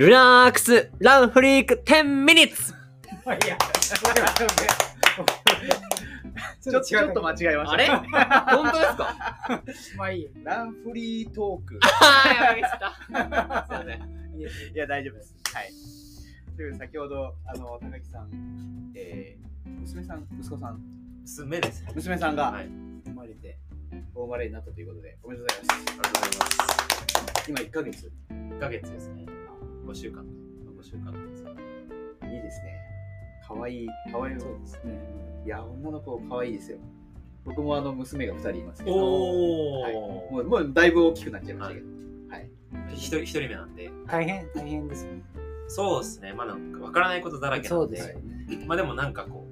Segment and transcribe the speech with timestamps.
[0.00, 2.72] ルラークスランフリーク10ミニッツ。
[6.62, 7.72] ちょちょっと間違えました。
[7.72, 7.86] あれ？
[7.86, 9.62] 本当ですか？
[9.98, 10.30] まあいいよ。
[10.42, 11.78] ランフリートーク。
[11.82, 12.96] あー、やばいした。
[12.96, 13.98] すいません。
[14.38, 14.42] い
[14.74, 15.36] や、大丈夫です。
[15.52, 15.70] はい。
[16.56, 20.80] という先ほど、あの、高木さん、えー、娘さん、息子さん、
[21.20, 21.84] 娘です。
[21.94, 22.68] 娘さんがはい。
[23.04, 23.58] 生まれて、
[24.14, 25.78] お生まれになったということで、おめでとうございます。
[25.78, 27.50] ありがとうございます。
[27.50, 29.26] 今1ヶ月？1ヶ月ですね。
[29.90, 30.22] 5週間。
[30.22, 31.42] 5週間です。
[32.32, 32.80] いいですね。
[33.46, 34.38] かわいい、かわいい。
[34.38, 35.00] そうですね。
[35.44, 36.78] いや、女の子かわいいですよ。
[37.44, 39.96] 僕もあの、娘が2人いますけど、おはいー。
[39.96, 41.86] もうもうだいぶ大きくなっちゃいましたけど、
[42.30, 42.50] はい。
[42.92, 43.90] 一人一人目なんで。
[44.06, 45.22] 大変、大変ですね。
[45.66, 46.34] そうですね。
[46.34, 47.96] まあなんか分からないことだらけなんで。
[47.98, 48.64] そうですよね。
[48.66, 49.44] まあでもなんかこ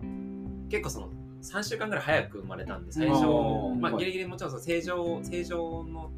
[0.00, 1.10] う、結構その
[1.42, 3.24] 3週間ぐらい早く生まれたんで、最初
[3.78, 6.10] まあはいギリギリもちろんその正常、正常の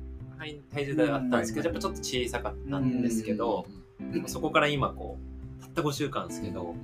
[0.44, 3.66] 体体重ではあったんですけど、やっぱちょっと小さかったんですけど、
[3.98, 5.18] まあそこから今こ
[5.60, 6.74] う、たった5週間ですけど、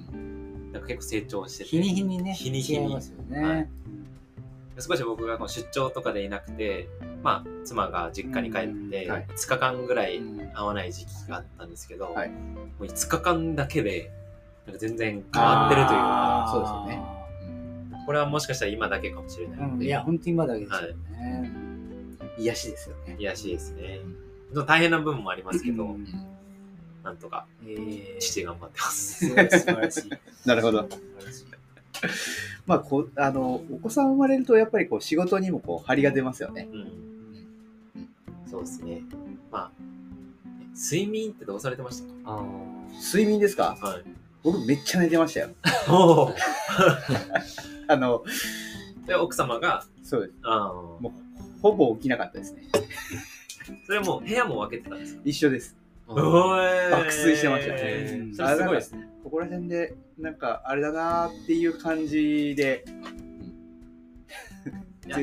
[0.73, 2.89] なんか結構成長してて、日に日にね、日に日に。
[3.29, 3.43] ね。
[3.43, 3.69] はい。
[4.79, 6.89] 少し僕がこう出張とかでいなくて、
[7.23, 9.13] まあ妻が実家に帰って、うん。
[9.13, 9.27] はい。
[9.29, 10.51] 5日間ぐらいうん。
[10.53, 12.31] 会わない時期があったんですけど、はい。
[12.31, 12.37] も
[12.81, 14.11] う5日間だけで、
[14.67, 16.97] なんか全然変わってるというか、そうですよね。
[16.97, 18.05] ね。
[18.07, 20.95] これはもしかしたら今だけかもしれないので、うん、いや、本当に今だけですよね。
[22.41, 23.17] 癒しですよね。
[23.19, 24.01] 癒やしいですね。
[24.67, 26.07] 大変な部分もありますけど、うん
[27.03, 29.27] なんとかえー、父頑張ってます。
[29.27, 30.11] すごい素晴らしい。
[30.47, 30.83] なるほど。
[30.83, 30.89] 素
[31.21, 31.47] 晴らしい
[32.67, 36.69] まあ、こう、あの、お子さん生まれると、やっぱりこう、仕事にもこう、張りが出ますよね。
[36.71, 36.91] うん、
[38.51, 39.03] そうですね。
[39.51, 39.81] まあ、え
[40.77, 42.09] 睡眠ってどうされてました？
[42.33, 42.45] あ
[43.03, 43.77] 睡眠ですか？
[43.81, 44.03] かはい。
[44.43, 45.49] 僕めっちゃ寝てましたよ。
[47.89, 48.23] あの、
[49.07, 50.33] で、奥様が、そうです。
[50.43, 51.13] ああ、もう、
[51.63, 52.63] ほぼ起きなかったですね。
[53.87, 55.21] それもう部屋も分けてたんですか？
[55.25, 55.77] 一緒です。
[56.09, 56.21] 爆
[57.13, 59.09] 睡してましたねすごいですね。
[59.23, 62.85] ここら辺で、なんか、あれだなーっていう感じで、
[65.07, 65.19] いや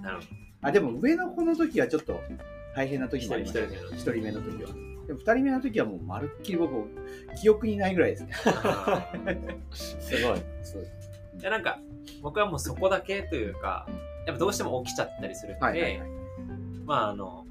[0.00, 0.22] なるほ
[0.62, 2.20] あ、でも上の子の時はちょっと
[2.74, 3.60] 大変な時もありました。
[3.60, 4.70] 一人目の一人目の時は。
[5.06, 6.72] でも二人目の時はもうまるっきり僕、
[7.40, 8.30] 記憶にないぐらいですね。
[8.44, 8.50] ど。
[8.52, 10.42] あー すごい。
[10.62, 11.10] そうです。
[11.40, 11.80] いや、なんか、
[12.22, 13.88] 僕はもうそこだけというか、
[14.26, 16.08] やっぱどうしても起きちゃったりするんで、はいはいはい。
[16.84, 17.46] まあ、あの、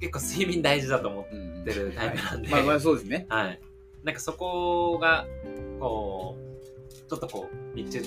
[0.00, 3.26] 結構睡眠大事だと思っうんてるタイプなんで、まあまあそうですね。
[3.28, 3.60] はい。
[4.04, 5.26] なんかそこが、
[5.80, 8.00] こう、ちょっとこう、日中、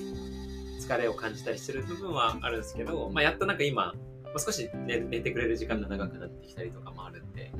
[0.79, 3.93] 疲れを感じたりしてる部分はあるんですけど、まあ、やっとなんか今、
[4.23, 7.51] まあ、少し寝寝てくれる時間が長くなってきたりとかもあるんで、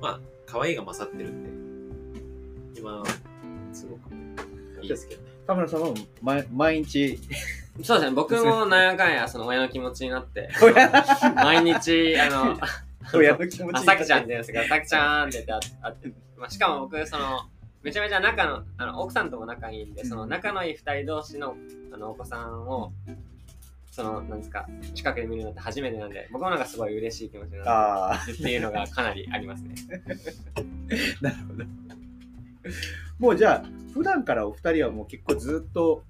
[0.00, 3.02] まあ、可愛いが勝ってるんで、今、
[3.72, 4.14] すごく
[4.82, 5.30] いいですけどね。
[5.46, 7.18] 田村さんは毎毎日、
[7.82, 10.90] そうですね、僕もなんやかんやその親の気持ちになって、親？
[11.34, 12.58] 毎日、あの、
[13.14, 17.40] 親の気持ちあ、さきちゃんって言うんですけど、さきちゃんって言ってああって、まあ、しかも僕、その、
[17.82, 21.56] めちゃめちゃ仲の、あの、奥さんとも仲いいんで、その仲のいい二人同士の、
[21.92, 22.92] あの、お子さんを、
[23.90, 29.74] その、なんですか、近くで見るのって初めてなんで、僕もなんかすごい嬉しい気持ちになああ、るっていうのがかなりありますね。
[31.20, 31.64] なるほど。
[33.18, 36.02] もうじゃあ、普段からお二人はもう結構ずっと、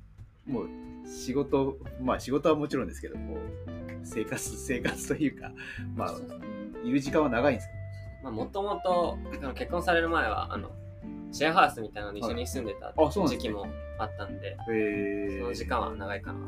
[0.46, 0.68] もう
[1.06, 3.70] 仕事、まあ仕事はもちろんですけど、こう、
[4.04, 5.52] 生活、 生活というか、
[5.94, 6.14] まあ、
[6.84, 7.68] いる時間は長いんです
[8.22, 9.18] まあ、もともと、
[9.54, 10.70] 結婚される前は、あの、
[11.32, 13.66] シェアハウスみたいなのに一緒に住んでた時期も
[13.98, 16.38] あったんで、かへその時間は長いかな。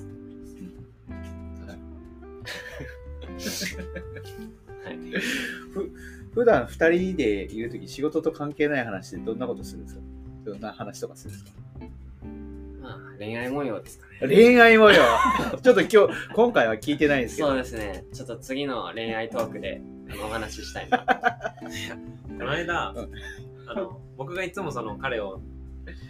[4.84, 4.98] はい。
[6.34, 10.00] 普段二人でいるとき仕事と関係ない話でどんなことするんですか？
[10.44, 11.60] どんな話とかするんですか？
[11.60, 11.67] まあ、
[13.18, 14.34] 恋愛模様ですかね。
[14.34, 15.02] 恋愛模様
[15.62, 17.48] ちょっと今日、今回は聞いてないんですけど。
[17.48, 18.04] そうですね。
[18.12, 19.80] ちょっと次の恋愛トークで
[20.24, 20.98] お話ししたいな。
[22.38, 23.10] この間、うん
[23.68, 25.40] あの僕がいつもその彼を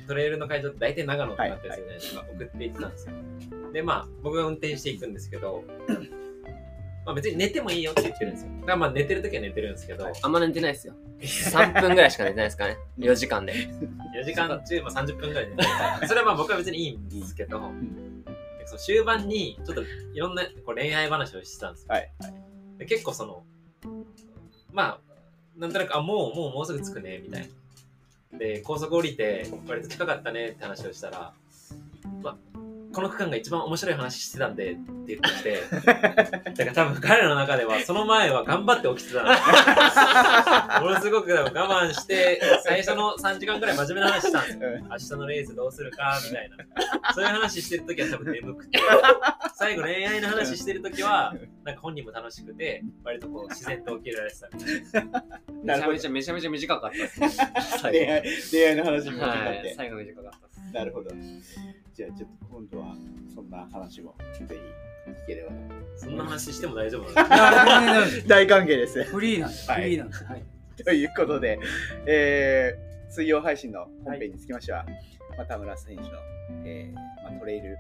[0.06, 3.14] トレイルの会場って大体長野とかだったりするじゃないですか、送っていってたんですよ
[3.72, 5.64] でまあ僕が運転していくんですけど
[7.08, 8.50] まあ別に寝てもいいよって言ってるんですよ。
[8.60, 10.92] だからまあ寝てる時は寝てるんですけど、あんま寝てないですよ。
[11.22, 12.76] 3分ぐらいしか寝てないですかね。
[12.98, 13.54] 4時間で。
[13.54, 15.68] 4時間中、まあ、30分ぐらい寝てる
[16.06, 17.62] それはまあ僕は別にいいんですけど、
[18.66, 22.10] その終盤にちょっといろんなこう恋愛話をしてたんですよ、はい。
[22.76, 23.42] で結構その
[24.70, 25.00] まあ
[25.56, 27.48] なんとなくあもうもうもうすぐ着くねみたい
[28.32, 28.38] な。
[28.38, 31.32] で高速降りて割と近かったねって話をしたら
[32.22, 32.36] まあ
[32.98, 39.30] この区間が一番面白い話してたんでって言ってきて、だから多分彼らの中では、その前は頑張って起きてたの。
[40.82, 44.68] ものすごく我慢して、最初の3時間ぐらい真面目な話したんですよ。
[44.68, 47.14] うん明日のレースどうするかみたいな。
[47.14, 48.78] そういう話してるときは多分眠くて、
[49.54, 51.34] 最後恋愛の話してるときは、
[51.64, 54.60] なんか本人も楽しくて、割とこう自然と起きられてたみ
[54.92, 55.24] たいな。
[55.64, 57.30] めちゃめなちゃめちゃめちゃ短かったですね。
[57.90, 60.72] 恋愛恋愛の話もは聞いてい、最後短かったです。
[60.72, 61.10] なるほど。
[61.94, 62.94] じゃあちょっと今度は
[63.34, 64.54] そんな話もぜひ
[65.10, 65.56] 聞ければと。
[65.96, 67.12] そんな話しても大丈夫
[68.28, 69.02] 大歓迎です。
[69.04, 70.16] フリーなんで、はいフリーなんで。
[70.16, 70.57] はい。
[70.84, 71.58] ということで、
[72.06, 74.84] えー、水曜配信の本編につきましては、
[75.36, 76.08] まあ、田村選手の、
[76.64, 77.76] えーまあ、トレイル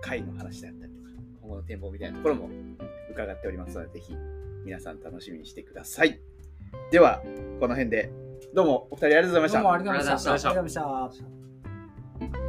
[0.00, 1.08] 会の話であったりとか、
[1.42, 2.50] 今後の展望みたいなところも
[3.10, 4.14] 伺っておりますので、ぜひ
[4.64, 6.20] 皆さん楽しみにしてください。
[6.90, 7.22] では、
[7.60, 8.10] この辺で、
[8.54, 9.64] どうもお二人ありがとうございましたどう。
[9.64, 9.72] も。
[9.72, 12.45] ありがとうございましたありがとうございました。